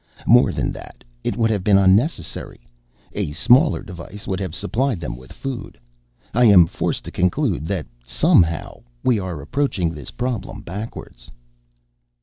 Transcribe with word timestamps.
More 0.25 0.51
than 0.51 0.71
that, 0.71 1.03
it 1.23 1.37
would 1.37 1.51
have 1.51 1.63
been 1.63 1.77
unnecessary. 1.77 2.67
A 3.13 3.33
smaller 3.33 3.83
device 3.83 4.25
would 4.25 4.39
have 4.39 4.55
supplied 4.55 4.99
them 4.99 5.15
with 5.15 5.31
food. 5.31 5.77
I 6.33 6.45
am 6.45 6.65
forced 6.65 7.03
to 7.03 7.11
conclude 7.11 7.67
that 7.67 7.85
somehow 8.03 8.81
we 9.03 9.19
are 9.19 9.39
approaching 9.41 9.91
this 9.91 10.09
problem 10.09 10.61
backwards." 10.61 11.29